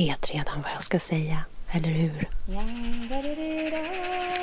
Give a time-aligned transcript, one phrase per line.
[0.00, 1.36] vet redan vad jag ska säga,
[1.70, 2.28] eller hur?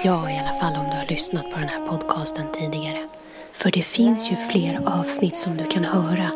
[0.03, 3.07] Ja, i alla fall om du har lyssnat på den här podcasten tidigare.
[3.53, 6.29] För det finns ju fler avsnitt som du kan höra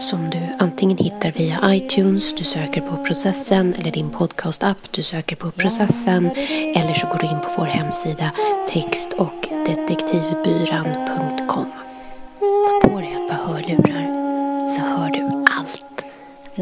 [0.00, 5.36] som du antingen hittar via iTunes, du söker på processen eller din podcastapp, du söker
[5.36, 6.30] på processen
[6.76, 8.30] eller så går du in på vår hemsida
[8.68, 11.72] text och detektivbyran.com.
[12.40, 14.06] Ta på dig ett par hörlurar
[14.68, 16.04] så hör du allt.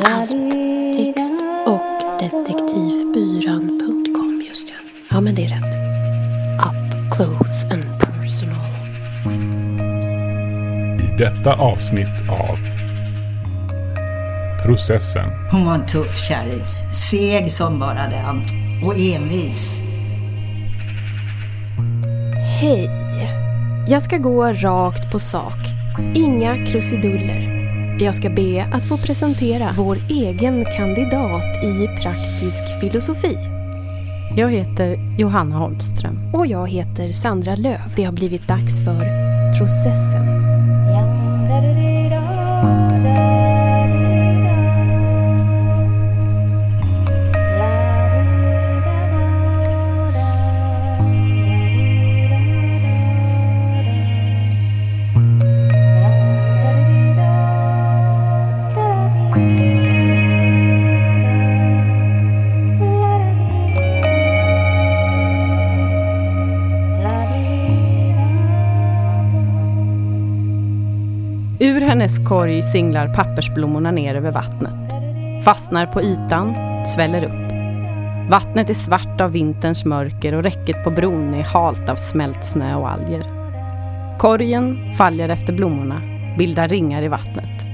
[0.06, 0.69] Allt.
[2.20, 4.42] Detektivbyran.com.
[4.48, 4.76] Just ja.
[5.10, 5.74] Ja, men det är rätt.
[6.66, 6.74] Up
[7.16, 8.70] close and personal.
[11.00, 12.58] I detta avsnitt av
[14.64, 16.64] Processen Hon var en tuff kärring.
[16.92, 18.42] Seg som bara den.
[18.84, 19.80] Och envis.
[22.60, 22.90] Hej!
[23.88, 25.58] Jag ska gå rakt på sak.
[26.14, 27.49] Inga krusiduller.
[28.04, 33.36] Jag ska be att få presentera vår egen kandidat i praktisk filosofi.
[34.36, 36.34] Jag heter Johanna Holmström.
[36.34, 37.94] Och jag heter Sandra Löv.
[37.96, 39.00] Det har blivit dags för
[39.58, 40.39] Processen.
[72.10, 74.92] Hennes korg singlar pappersblommorna ner över vattnet.
[75.44, 76.54] Fastnar på ytan,
[76.86, 77.50] sväller upp.
[78.30, 82.74] Vattnet är svart av vinterns mörker och räcket på bron är halt av smält snö
[82.74, 83.24] och alger.
[84.18, 86.02] Korgen faller efter blommorna,
[86.38, 87.64] bildar ringar i vattnet.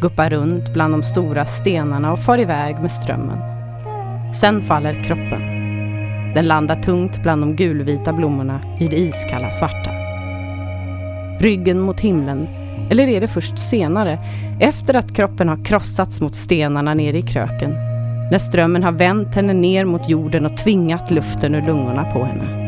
[0.00, 3.38] Guppar runt bland de stora stenarna och far iväg med strömmen.
[4.34, 5.42] Sen faller kroppen.
[6.34, 9.90] Den landar tungt bland de gulvita blommorna i det iskalla svarta.
[11.40, 12.59] Ryggen mot himlen
[12.90, 14.18] eller är det först senare,
[14.60, 17.70] efter att kroppen har krossats mot stenarna nere i kröken,
[18.30, 22.60] när strömmen har vänt henne ner mot jorden och tvingat luften ur lungorna på henne?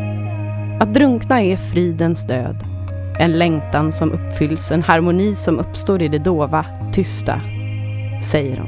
[0.79, 2.55] Att drunkna är fridens död.
[3.19, 7.41] En längtan som uppfylls, en harmoni som uppstår i det dova, tysta,
[8.23, 8.67] säger de.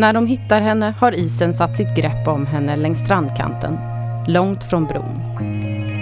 [0.00, 3.78] När de hittar henne har isen satt sitt grepp om henne längs strandkanten,
[4.26, 5.20] långt från bron.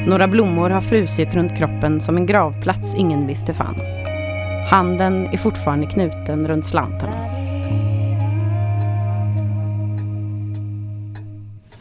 [0.07, 4.03] Några blommor har frusit runt kroppen som en gravplats ingen visste fanns.
[4.75, 7.27] Handen är fortfarande knuten runt slantarna.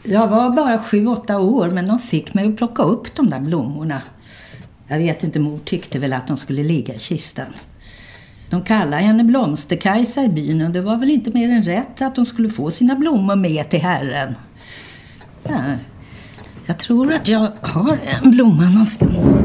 [0.04, 3.40] Jag var bara sju, åtta år men de fick mig att plocka upp de där
[3.40, 4.02] blommorna.
[4.88, 7.46] Jag vet inte, mor tyckte väl att de skulle ligga i kistan.
[8.50, 12.14] De kallade henne Blomsterkajsa i byn och det var väl inte mer än rätt att
[12.14, 14.34] de skulle få sina blommor med till Herren.
[15.42, 15.62] Ja,
[16.66, 19.44] jag tror att jag har en blomma någonstans.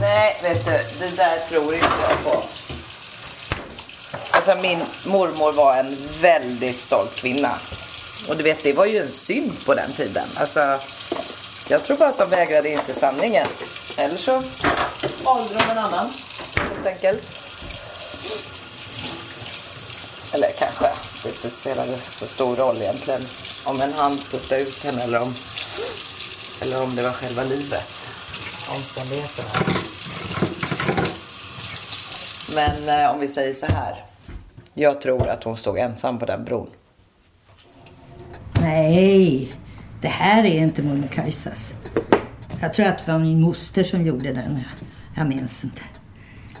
[0.00, 2.42] Nej, vet du, det där tror inte jag på.
[4.30, 7.58] Alltså min mormor var en väldigt stolt kvinna.
[8.28, 10.28] Och du vet, det var ju en synd på den tiden.
[10.36, 10.78] Alltså,
[11.68, 13.46] jag tror bara att de vägrade inse sanningen.
[13.98, 14.42] Eller så
[15.24, 16.12] valde de en annan,
[16.74, 17.22] helt enkelt.
[20.32, 20.90] Eller kanske
[21.22, 23.28] det inte spelade så stor roll egentligen.
[23.64, 25.34] Om en hand puttade ut henne eller om,
[26.60, 27.84] eller om det var själva livet.
[28.68, 29.87] Omständigheterna.
[32.58, 34.04] Men eh, om vi säger så här.
[34.74, 36.70] Jag tror att hon stod ensam på den bron.
[38.60, 39.52] Nej,
[40.00, 41.74] det här är inte mormor Kajsas.
[42.60, 44.60] Jag tror att det var min moster som gjorde den.
[45.16, 45.82] Jag minns inte.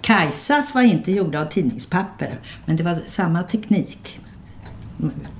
[0.00, 4.20] Kajsas var inte gjorda av tidningspapper, men det var samma teknik.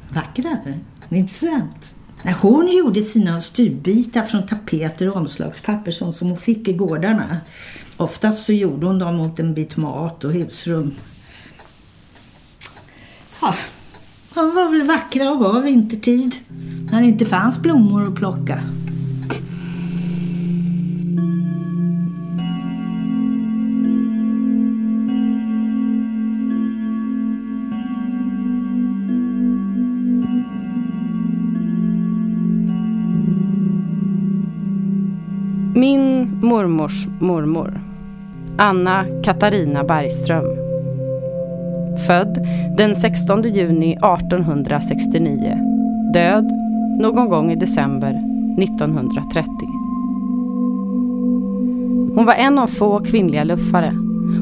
[0.08, 0.78] Vackrare,
[1.08, 1.94] inte sant?
[2.22, 7.36] När Hon gjorde sina stubbitar från tapeter och omslagspapper sånt som hon fick i gårdarna.
[7.96, 10.94] Oftast så gjorde hon dem mot en bit mat och husrum.
[13.42, 13.54] Ja,
[14.34, 16.34] de var väl vackra att ha vintertid.
[16.90, 18.62] När det inte fanns blommor att plocka.
[35.78, 37.80] Min mormors mormor,
[38.56, 40.44] Anna Katarina Bergström.
[42.06, 42.46] Född
[42.76, 45.58] den 16 juni 1869.
[46.14, 46.52] Död
[47.00, 48.10] någon gång i december
[48.62, 49.44] 1930.
[52.14, 53.90] Hon var en av få kvinnliga luffare.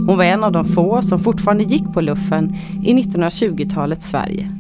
[0.07, 2.55] Hon var en av de få som fortfarande gick på luffen
[2.85, 4.53] i 1920-talets Sverige.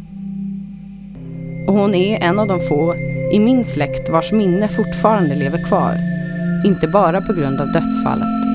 [1.68, 2.94] Och hon är en av de få
[3.32, 6.15] i min släkt vars minne fortfarande lever kvar.
[6.64, 8.46] Inte bara på grund av dödsfallet,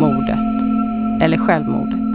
[0.00, 0.62] mordet
[1.22, 2.08] eller självmordet.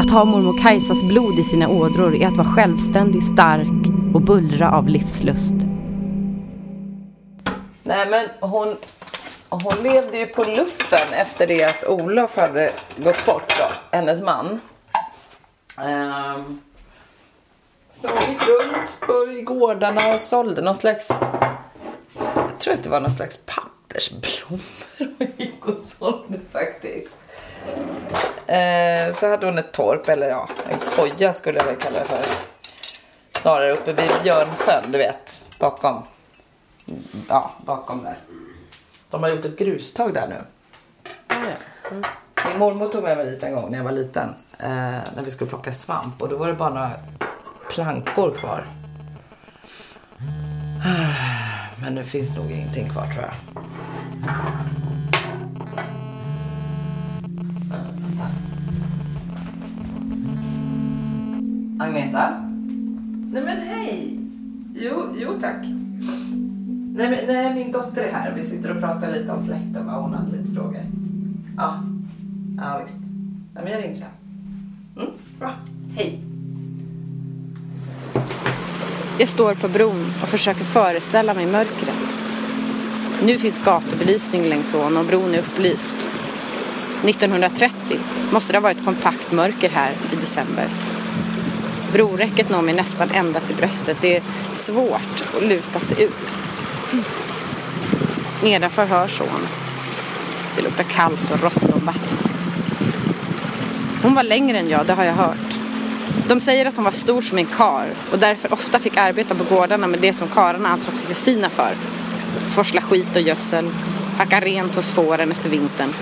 [0.00, 4.70] Att ha mormor Kajsas blod i sina ådror är att vara självständig, stark och bullra
[4.70, 5.54] av livslust.
[7.82, 8.76] Nej men hon,
[9.48, 14.60] hon levde ju på luffen efter det att Olof hade gått bort då, hennes man.
[15.76, 16.60] Um.
[18.00, 21.12] så hon gick runt på, i gårdarna och sålde någon slags,
[22.58, 24.60] jag tror att det var någon slags pappersblommor
[25.18, 27.16] hon gick och sålde faktiskt.
[28.46, 32.04] Ehm, så hade hon ett torp, eller ja, en koja skulle jag väl kalla det
[32.04, 32.24] för.
[33.40, 36.02] Snarare uppe vid Björnsjön, du vet, bakom
[37.28, 38.18] ja, bakom där.
[39.10, 40.44] De har gjort ett grustag där nu.
[42.48, 44.34] Min mormor tog med mig dit en gång när jag var liten.
[44.58, 44.68] Eh,
[45.16, 46.92] när vi skulle plocka svamp och då var det bara några
[47.70, 48.66] plankor kvar.
[51.88, 53.34] Men nu finns nog ingenting kvar tror jag.
[61.78, 62.30] Agneta?
[63.32, 64.20] Nej men hej!
[64.74, 65.66] Jo, jo tack.
[66.94, 68.34] Nej, men, nej, min dotter är här.
[68.34, 69.86] Vi sitter och pratar lite om släkten.
[69.86, 69.92] Va?
[69.92, 70.82] Hon hade lite frågor.
[71.56, 71.82] Ja,
[72.56, 73.00] ja visst.
[73.54, 73.96] Ja, men jag ringer
[79.20, 82.18] Jag står på bron och försöker föreställa mig mörkret.
[83.22, 85.96] Nu finns gatubelysning längs ån och bron är upplyst.
[87.04, 87.98] 1930
[88.32, 90.68] måste det ha varit kompakt mörker här i december.
[91.92, 93.98] Broräcket når mig nästan ända till bröstet.
[94.00, 94.22] Det är
[94.52, 96.32] svårt att luta sig ut.
[98.42, 99.48] Nedanför hörs ån.
[100.56, 102.30] Det luktar kallt och rått om vattnet.
[104.02, 105.57] Hon var längre än jag, det har jag hört.
[106.28, 109.44] De säger att hon var stor som en kar och därför ofta fick arbeta på
[109.54, 111.72] gårdarna med det som kararna ansåg sig för fina för.
[112.54, 113.70] Forsla skit och gödsel,
[114.18, 115.92] hacka rent hos fåren efter vintern.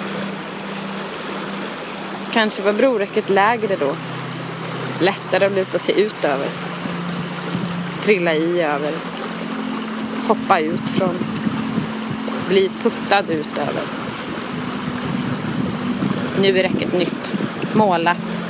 [2.32, 3.96] Kanske var broräcket lägre då.
[5.00, 6.48] Lättare att luta sig ut över.
[8.02, 8.92] Trilla i över.
[10.28, 11.14] Hoppa ut från.
[12.48, 13.82] Bli puttad ut över.
[16.40, 17.32] Nu är räcket nytt.
[17.72, 18.45] Målat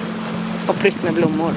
[0.69, 1.53] och prytt med blommor.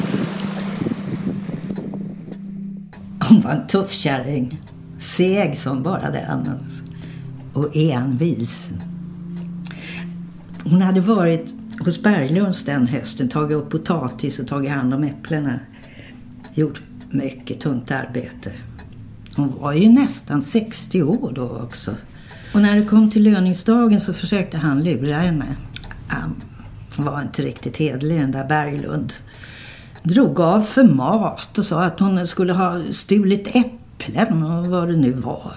[3.29, 4.61] Hon var en tuff kärring.
[4.97, 6.59] Seg som bara den.
[7.53, 8.73] Och envis.
[10.63, 15.59] Hon hade varit hos Berglunds den hösten, tagit upp potatis och tagit hand om äpplena.
[16.53, 18.51] Gjort mycket tungt arbete.
[19.35, 21.95] Hon var ju nästan 60 år då också.
[22.53, 25.45] Och när det kom till löningsdagen så försökte han lura henne.
[26.99, 29.13] Var inte riktigt hedlig den där Berglund.
[30.03, 34.95] Drog av för mat och sa att hon skulle ha stulit äpplen och vad det
[34.95, 35.53] nu var.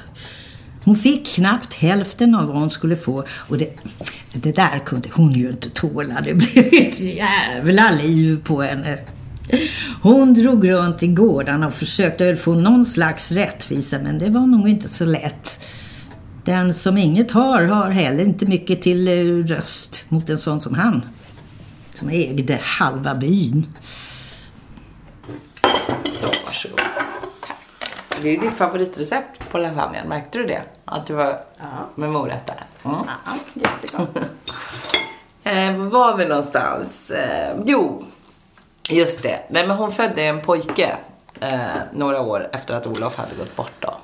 [0.84, 3.70] Hon fick knappt hälften av vad hon skulle få och det,
[4.32, 6.20] det där kunde hon ju inte tåla.
[6.24, 8.98] Det blev ett jävla liv på henne.
[10.02, 14.68] Hon drog runt i gårdarna och försökte få någon slags rättvisa men det var nog
[14.68, 15.60] inte så lätt.
[16.44, 20.74] Den som inget har har heller inte mycket till eh, röst mot en sån som
[20.74, 21.02] han.
[22.02, 23.66] Som ägde halva byn.
[26.04, 26.80] Så, varsågod.
[27.40, 27.56] Tack.
[28.22, 30.62] Det är ditt favoritrecept på lasagnen, märkte du det?
[30.84, 31.40] Att det var
[31.94, 32.64] med morötter?
[32.84, 32.96] Mm.
[33.06, 34.16] Ja, jättegott.
[35.44, 37.10] Eh, var var vi någonstans?
[37.10, 38.04] Eh, jo,
[38.90, 39.40] just det.
[39.48, 40.96] Nej, men hon födde en pojke
[41.40, 41.60] eh,
[41.92, 43.94] några år efter att Olof hade gått bort då.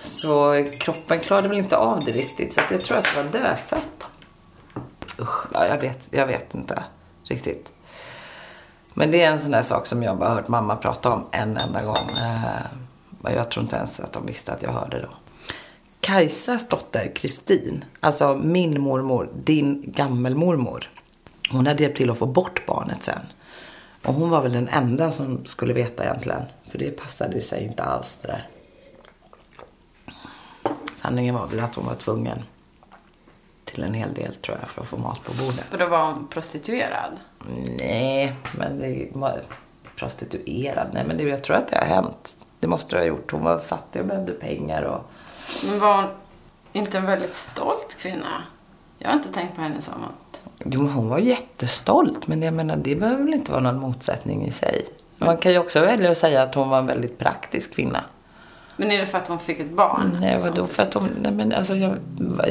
[0.00, 3.30] Så kroppen klarade väl inte av det riktigt, så att jag tror att det var
[3.30, 4.06] dödfött.
[5.20, 6.84] Usch, ja, jag, vet, jag vet inte
[7.30, 7.72] riktigt.
[8.94, 11.56] Men det är en sån där sak som jag bara hört mamma prata om en
[11.56, 12.08] enda gång.
[12.20, 15.08] Eh, jag tror inte ens att de visste att jag hörde då.
[16.00, 20.90] Kajsas dotter Kristin, alltså min mormor, din gammelmormor.
[21.50, 23.20] Hon hade hjälpt till att få bort barnet sen.
[24.02, 26.42] Och hon var väl den enda som skulle veta egentligen.
[26.68, 28.48] För det passade ju sig inte alls det där.
[30.94, 32.38] Sanningen var väl att hon var tvungen
[33.66, 35.72] till en hel del tror jag för att få mat på bordet.
[35.72, 37.12] Och då var hon prostituerad?
[37.78, 39.42] Nej, men det var
[39.96, 40.86] prostituerad.
[40.92, 42.36] Nej, men det, jag tror att det har hänt.
[42.60, 43.32] Det måste det ha gjort.
[43.32, 45.10] Hon var fattig och behövde pengar och...
[45.70, 46.04] Men var hon
[46.72, 48.42] inte en väldigt stolt kvinna?
[48.98, 50.40] Jag har inte tänkt på henne som att...
[50.64, 54.52] Jo, hon var jättestolt, men jag menar, det behöver väl inte vara någon motsättning i
[54.52, 54.86] sig.
[55.18, 58.04] Man kan ju också välja att säga att hon var en väldigt praktisk kvinna.
[58.76, 60.16] Men är det för att hon fick ett barn?
[60.20, 60.66] Nej, vadå?
[60.66, 61.96] För att hon, nej, men alltså, jag,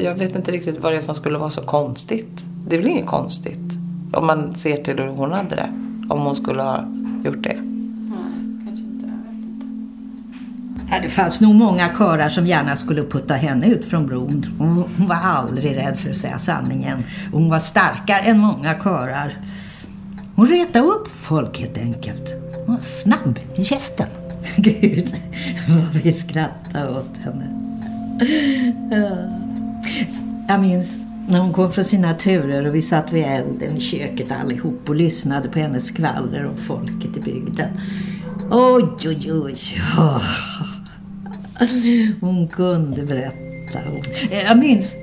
[0.03, 2.46] jag vet inte riktigt vad det är som skulle vara så konstigt.
[2.67, 3.74] Det är väl inget konstigt?
[4.13, 5.70] Om man ser till hur hon hade det.
[6.10, 6.84] Om hon skulle ha
[7.24, 7.58] gjort det.
[10.91, 14.46] Ja, det fanns nog många körar som gärna skulle putta henne ut från bron.
[14.58, 17.03] Hon, hon var aldrig rädd för att säga sanningen.
[17.32, 19.38] Hon var starkare än många körar.
[20.36, 22.34] Hon retade upp folk helt enkelt.
[22.65, 24.08] Hon var snabb i käften.
[24.58, 25.10] Gud,
[25.68, 27.46] vad vi skrattade åt henne.
[30.48, 34.32] Jag minns när hon kom från sina turer och vi satt vid elden i köket
[34.32, 37.70] allihop och lyssnade på hennes skvaller om folket i bygden.
[38.52, 39.58] Oj, oj, oj.
[42.22, 43.80] Hon kunde berätta.
[44.48, 44.96] Jag minns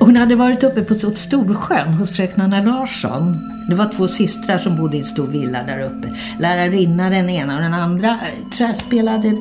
[0.00, 3.38] hon hade varit uppe på Storsjön hos fröknarna Larsson.
[3.68, 6.16] Det var två systrar som bodde i en stor villa där uppe.
[6.40, 9.36] Lärarinna den ena och den andra eh, tror jag spelade,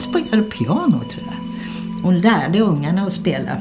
[0.00, 2.02] spelade piano tror jag.
[2.02, 3.56] Hon lärde ungarna att spela.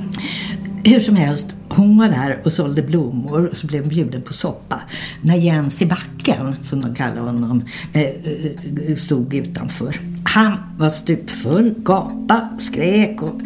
[0.84, 4.34] Hur som helst, hon var där och sålde blommor och så blev hon bjuden på
[4.34, 4.82] soppa.
[5.22, 10.00] När Jens i backen, som de kallar honom, eh, eh, stod utanför.
[10.24, 13.42] Han var stupfull, gapade, skrek och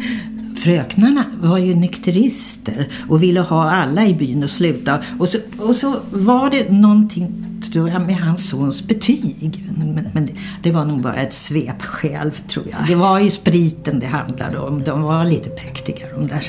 [0.56, 4.98] fröknarna var ju nykterister och ville ha alla i byn att sluta.
[5.18, 9.64] Och så, och så var det någonting tror jag, med hans sons betyg.
[9.78, 10.32] Men, men det,
[10.62, 12.88] det, var nog bara ett svepskäl tror jag.
[12.88, 14.84] Det var ju spriten det handlade om.
[14.84, 16.44] De var lite präktiga de där.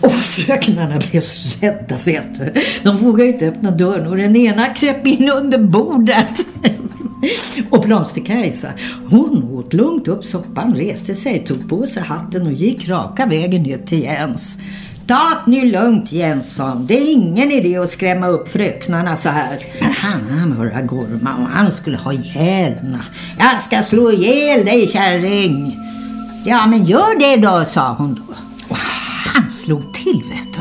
[0.00, 2.52] Och fröknarna blev så rädda vet du.
[2.82, 6.46] De vågade inte öppna dörren och den ena kröp in under bordet.
[7.70, 8.68] Och Blomster-Kajsa,
[9.10, 13.70] hon åt lugnt upp soppan, reste sig, tog på sig hatten och gick raka vägen
[13.70, 14.58] ut till Jens.
[15.06, 16.86] Ta nu lugnt Jensson.
[16.86, 19.58] Det är ingen idé att skrämma upp fröknarna så här.
[19.80, 22.98] Men Han, han bara gorma och han skulle ha ihjäl
[23.38, 25.78] Jag ska slå ihjäl dig kärring.
[26.46, 28.34] Ja men gör det då, sa hon då.
[28.68, 28.76] Och
[29.34, 30.60] han slog till vet du.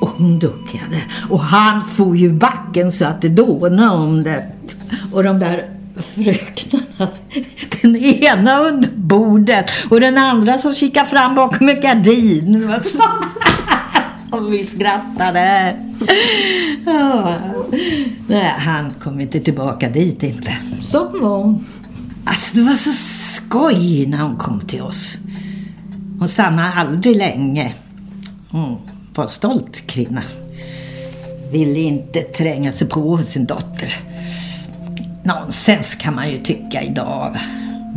[0.00, 1.02] Och hon duckade.
[1.30, 4.55] Och han for ju backen så att det dånade om det.
[5.16, 7.12] Och de där fröknarna,
[7.82, 12.52] den ena under bordet och den andra som kikar fram bakom en gardin.
[12.52, 13.02] Det var så
[14.30, 15.76] som vi skrattade.
[16.86, 17.34] Ja.
[18.28, 20.56] Nej, han kom inte tillbaka dit inte.
[20.82, 21.66] Som var hon.
[22.24, 25.16] Alltså det var så skoj när hon kom till oss.
[26.18, 27.74] Hon stannade aldrig länge.
[28.50, 28.78] Hon
[29.14, 30.22] var en stolt kvinna.
[31.52, 34.15] Ville inte tränga sig på sin dotter.
[35.26, 37.38] Nonsens kan man ju tycka idag.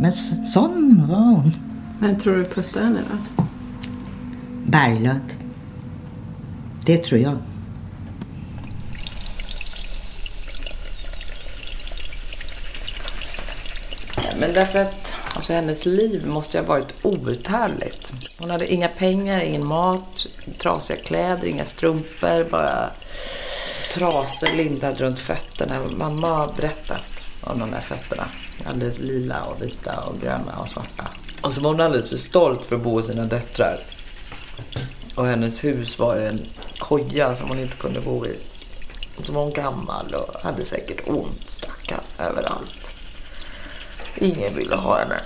[0.00, 1.52] Men sån var hon.
[1.98, 3.44] Men tror du puttade henne då?
[4.66, 5.34] Berglund.
[6.84, 7.36] Det tror jag.
[14.38, 18.12] Men därför att alltså, hennes liv måste ha varit outhärdligt.
[18.38, 20.26] Hon hade inga pengar, ingen mat,
[20.58, 22.90] trasiga kläder, inga strumpor, bara
[23.94, 25.78] trasor lindade runt fötterna.
[25.96, 28.28] Mamma har berättat av de där fötterna.
[28.64, 31.08] Alldeles lila och vita och gröna och svarta.
[31.42, 33.80] Och så var hon alldeles för stolt för att bo hos sina döttrar.
[35.14, 36.46] Och hennes hus var ju en
[36.78, 38.38] koja som hon inte kunde bo i.
[39.18, 42.90] Och så var hon gammal och hade säkert ont, stackarn, överallt.
[44.18, 45.20] Ingen ville ha henne.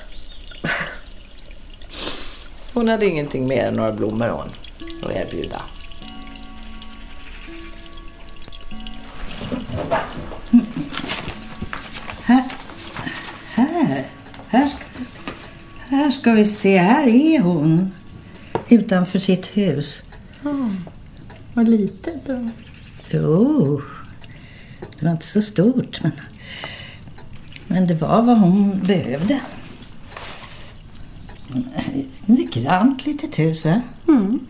[2.73, 4.50] Hon hade ingenting mer än några blommor hon
[5.02, 5.62] att erbjuda.
[13.83, 14.04] Här,
[14.49, 14.85] här ska,
[15.88, 16.78] här ska vi se.
[16.78, 17.90] Här är hon.
[18.69, 20.04] Utanför sitt hus.
[20.45, 20.71] Oh,
[21.54, 22.50] vad litet då.
[23.11, 23.83] Jo,
[24.99, 26.02] det var inte så stort.
[26.02, 26.12] Men,
[27.66, 29.40] men det var vad hon behövde.
[32.26, 33.83] Ett grant litet hus, va?
[34.09, 34.47] Mm.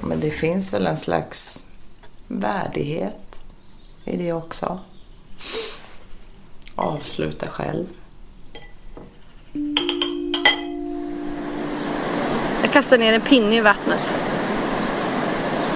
[0.00, 1.64] Men det finns väl en slags
[2.28, 3.41] värdighet
[4.04, 4.80] i det också.
[6.74, 7.86] Avsluta själv.
[12.62, 14.14] Jag kastar ner en pinne i vattnet.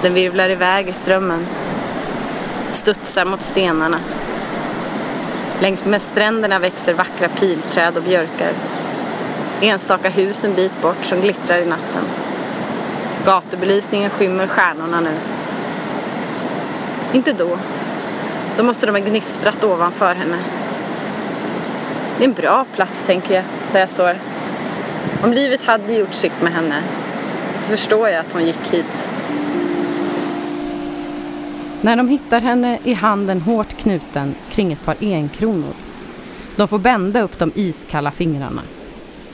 [0.03, 1.47] Den virvlar iväg i strömmen.
[2.71, 4.01] Studsar mot stenarna.
[5.61, 8.53] Längs med stränderna växer vackra pilträd och björkar.
[9.61, 12.05] Enstaka hus en bit bort som glittrar i natten.
[13.25, 15.15] Gatubelysningen skymmer stjärnorna nu.
[17.13, 17.59] Inte då.
[18.57, 20.39] Då måste de ha gnistrat ovanför henne.
[22.19, 24.17] Det är en bra plats, tänker jag, där jag står.
[25.25, 26.83] Om livet hade gjort sitt med henne
[27.61, 29.09] så förstår jag att hon gick hit.
[31.87, 35.73] när de hittar henne är handen hårt knuten kring ett par enkronor.
[36.57, 38.63] De får bända upp de iskalla fingrarna.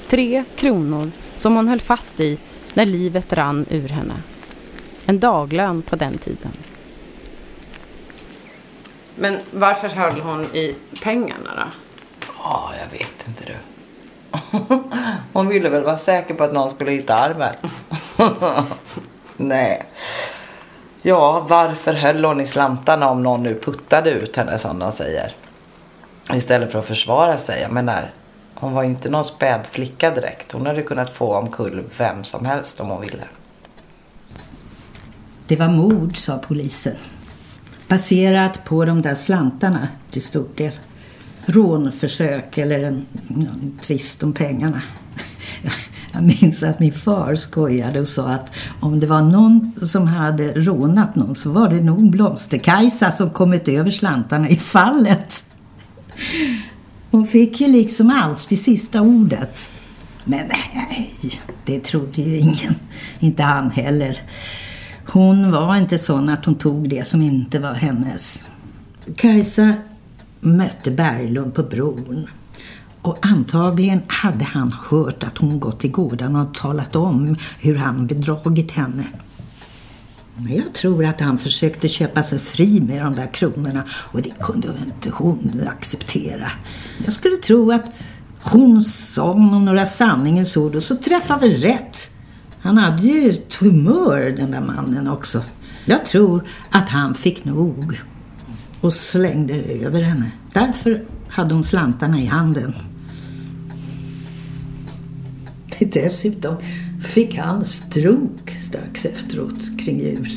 [0.09, 2.39] Tre kronor som hon höll fast i
[2.75, 4.15] när livet rann ur henne.
[5.07, 6.53] En daglön på den tiden.
[9.17, 11.63] Men varför höll hon i pengarna då?
[12.39, 13.55] Ja, jag vet inte du.
[15.33, 17.57] Hon ville väl vara säker på att någon skulle hitta arvet.
[19.37, 19.83] Nej.
[21.03, 25.33] Ja, varför höll hon i slantarna om någon nu puttade ut henne som de säger?
[26.35, 27.63] Istället för att försvara sig.
[27.63, 28.11] Jag menar,
[28.55, 30.53] hon var ju inte någon späd flicka direkt.
[30.53, 33.25] Hon hade kunnat få omkull vem som helst om hon ville.
[35.47, 36.97] Det var mord, sa polisen.
[37.93, 40.73] Baserat på de där slantarna till stor del.
[41.47, 44.83] Rånförsök eller en, en tvist om pengarna.
[46.13, 50.53] Jag minns att min far skojade och sa att om det var någon som hade
[50.53, 55.45] rånat någon så var det nog Blomsterkajsa som kommit över slantarna i fallet.
[57.11, 59.71] Hon fick ju liksom alltid sista ordet.
[60.25, 62.75] Men nej, det trodde ju ingen.
[63.21, 64.21] Inte han heller.
[65.13, 68.45] Hon var inte sån att hon tog det som inte var hennes.
[69.17, 69.75] Kajsa
[70.41, 72.27] mötte Berglund på bron.
[73.03, 78.07] Och antagligen hade han hört att hon gått till gården och talat om hur han
[78.07, 79.05] bedragit henne.
[80.49, 84.69] Jag tror att han försökte köpa sig fri med de där kronorna och det kunde
[84.85, 86.49] inte hon acceptera.
[87.05, 87.85] Jag skulle tro att
[88.43, 92.12] hon sa några sanningens ord och så träffade vi rätt.
[92.63, 95.43] Han hade ju ett humör den där mannen också.
[95.85, 98.01] Jag tror att han fick nog
[98.81, 100.33] och slängde över henne.
[100.53, 102.75] Därför hade hon slantarna i handen.
[105.79, 106.57] Dessutom
[107.03, 110.29] fick han strok strax efteråt kring jul.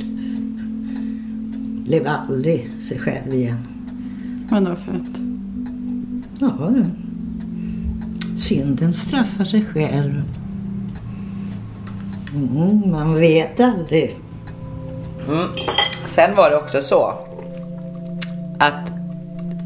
[1.88, 3.68] Blev aldrig sig själv igen.
[4.50, 5.20] Vadå för att?
[6.40, 6.74] Ja,
[8.38, 10.24] synden straffar sig själv.
[12.36, 14.16] Mm, man vet aldrig.
[15.28, 15.48] Mm.
[16.06, 17.14] Sen var det också så
[18.60, 18.92] att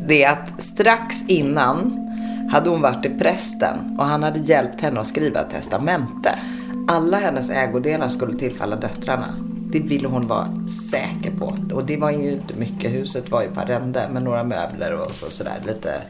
[0.07, 2.05] det att strax innan
[2.51, 6.39] hade hon varit i prästen och han hade hjälpt henne att skriva ett testamente.
[6.87, 9.35] Alla hennes ägodelar skulle tillfalla döttrarna.
[9.71, 11.57] Det ville hon vara säker på.
[11.73, 12.91] Och det var ju inte mycket.
[12.91, 15.61] Huset var ju på arrende med några möbler och, och sådär.
[15.67, 16.01] Lite,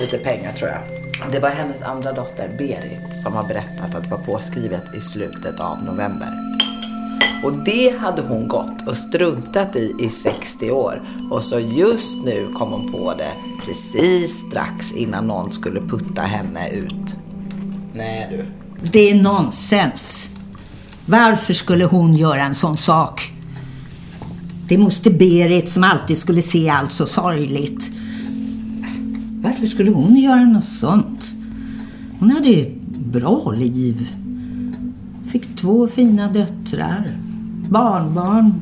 [0.00, 0.80] lite pengar tror jag.
[1.32, 5.60] Det var hennes andra dotter Berit som har berättat att det var påskrivet i slutet
[5.60, 6.48] av november.
[7.44, 11.02] Och det hade hon gått och struntat i i 60 år.
[11.30, 13.32] Och så just nu kom hon på det
[13.64, 17.16] precis strax innan någon skulle putta henne ut.
[17.92, 18.46] Nej du.
[18.82, 20.30] Det är nonsens.
[21.06, 23.32] Varför skulle hon göra en sån sak?
[24.68, 27.90] Det måste Berit som alltid skulle se allt så sorgligt.
[29.42, 31.34] Varför skulle hon göra något sånt?
[32.18, 34.16] Hon hade ju bra liv.
[35.32, 37.18] Fick två fina döttrar.
[37.68, 38.54] Barnbarn.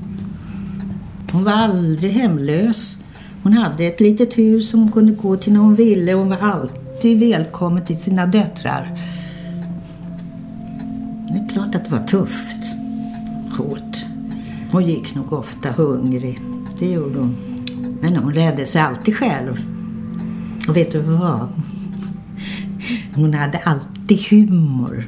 [1.33, 2.99] Hon var aldrig hemlös.
[3.43, 6.13] Hon hade ett litet hus som hon kunde gå till när hon ville.
[6.13, 8.99] Hon var alltid välkommen till sina döttrar.
[11.29, 12.57] Det är klart att det var tufft.
[13.59, 14.05] Hårt.
[14.73, 16.41] Hon gick nog ofta hungrig.
[16.79, 17.37] Det gjorde hon.
[18.01, 19.76] Men hon räddade sig alltid själv.
[20.69, 21.49] Och vet du vad?
[23.15, 25.05] Hon hade alltid humor.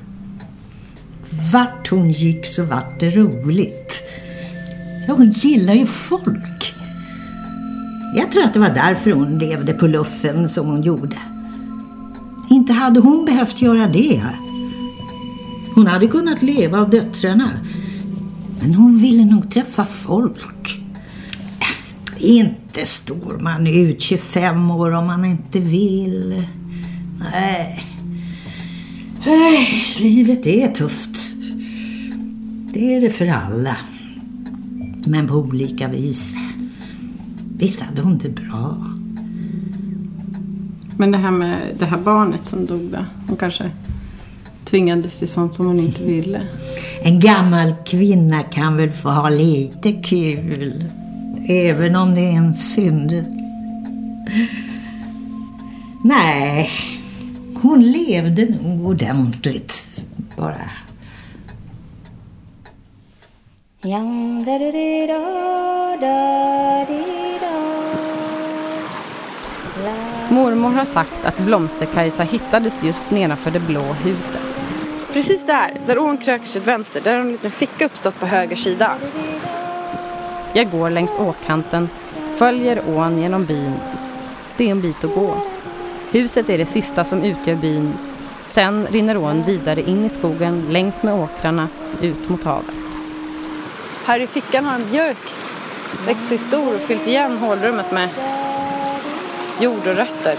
[1.52, 4.02] Vart hon gick så vart det roligt.
[5.08, 6.74] Ja, hon gillar ju folk.
[8.14, 11.16] Jag tror att det var därför hon levde på luffen som hon gjorde.
[12.50, 14.22] Inte hade hon behövt göra det.
[15.74, 17.50] Hon hade kunnat leva av döttrarna.
[18.60, 20.80] Men hon ville nog träffa folk.
[21.60, 26.46] Äh, inte står man ut 25 år om man inte vill.
[27.32, 27.84] Nej.
[29.26, 29.68] Nej,
[30.00, 31.34] livet är tufft.
[32.72, 33.76] Det är det för alla.
[35.06, 36.34] Men på olika vis.
[37.58, 38.76] Visst hade hon det bra.
[40.96, 42.98] Men det här med det här barnet som dog då?
[43.28, 43.70] Hon kanske
[44.64, 46.46] tvingades till sånt som hon inte ville.
[47.02, 50.84] En gammal kvinna kan väl få ha lite kul.
[51.50, 53.24] Även om det är en synd.
[56.04, 56.70] Nej,
[57.62, 60.02] hon levde nog ordentligt
[60.36, 60.70] bara.
[70.30, 74.40] Mormor har sagt att Blomsterkajsa hittades just nedanför det blå huset.
[75.12, 78.26] Precis där, där ån kröker sig åt vänster, där har en liten ficka uppstått på
[78.26, 78.96] höger sida.
[80.52, 81.88] Jag går längs åkanten,
[82.36, 83.74] följer ån genom byn.
[84.56, 85.34] Det är en bit att gå.
[86.10, 87.92] Huset är det sista som utgör byn.
[88.46, 91.68] Sen rinner ån vidare in i skogen, längs med åkrarna,
[92.00, 92.74] ut mot havet.
[94.04, 95.34] Här i fickan har en björk
[96.06, 98.08] växt sig stor och fyllt igen hålrummet med
[99.60, 100.36] jord och rötter.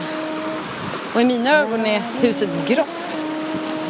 [1.13, 3.22] Och i mina ögon är huset grått,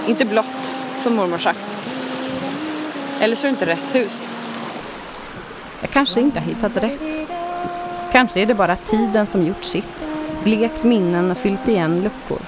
[0.07, 1.77] inte blått som mormor sagt.
[3.19, 4.29] Eller så är det inte rätt hus.
[5.81, 7.29] Jag kanske inte har hittat rätt.
[8.11, 10.07] Kanske är det bara tiden som gjort sitt.
[10.43, 12.39] Blekt minnen och fyllt igen luckor.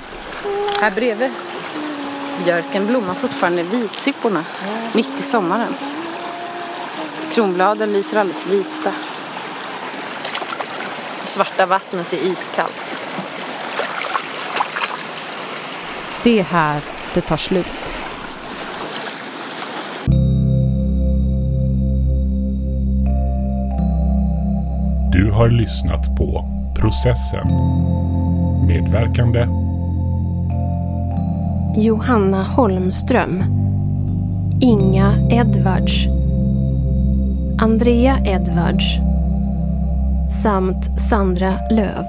[0.82, 1.32] Här bredvid
[2.44, 4.46] björken blommar fortfarande vitsipporna
[4.94, 5.76] mitt i sommaren.
[7.32, 8.94] Kronbladen lyser alldeles vita.
[11.22, 12.82] Det svarta vattnet är iskallt.
[16.24, 16.82] Det är här
[17.13, 17.90] det tar slut.
[25.22, 27.48] Du har lyssnat på Processen.
[28.68, 29.48] Medverkande
[31.78, 33.44] Johanna Holmström
[34.62, 36.08] Inga Edwards
[37.60, 39.00] Andrea Edwards
[40.44, 42.06] samt Sandra Löv.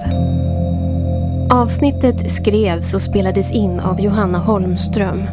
[1.51, 5.23] Avsnittet skrevs och spelades in av Johanna Holmström.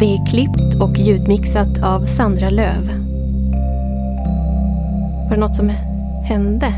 [0.00, 2.86] Det är klippt och ljudmixat av Sandra Löv.
[5.28, 5.70] Var det något som
[6.24, 6.72] hände?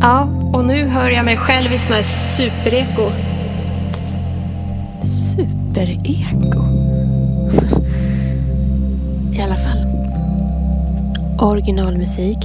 [0.00, 3.10] Ja, och nu hör jag mig själv i sån här supereko.
[5.02, 6.64] Supereko?
[9.38, 9.86] I alla fall.
[11.38, 12.38] Originalmusik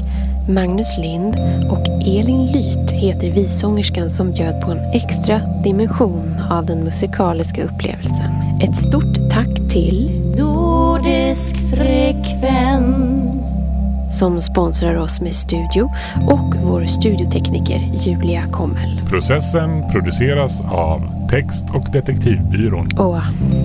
[0.49, 1.35] Magnus Lind
[1.69, 8.31] och Elin Lyth heter visångerskan som bjöd på en extra dimension av den musikaliska upplevelsen.
[8.61, 13.14] Ett stort tack till Nordisk Frekvens
[14.15, 15.89] som sponsrar oss med studio
[16.27, 19.01] och vår studiotekniker Julia Kommel.
[19.09, 22.87] Processen produceras av Text och detektivbyrån.
[22.97, 23.17] Och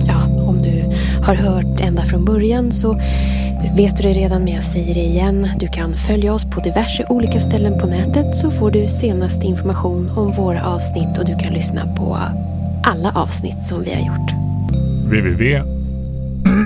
[0.07, 0.83] ja, om du
[1.25, 2.93] har hört ända från början så
[3.75, 5.47] vet du det redan men jag säger det igen.
[5.59, 10.11] Du kan följa oss på diverse olika ställen på nätet så får du senaste information
[10.15, 12.17] om våra avsnitt och du kan lyssna på
[12.83, 14.31] alla avsnitt som vi har gjort.
[15.05, 15.61] www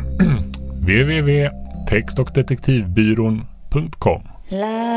[3.76, 4.22] gmail.com.
[4.52, 4.96] La